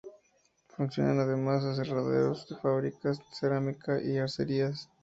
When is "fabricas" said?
2.59-3.19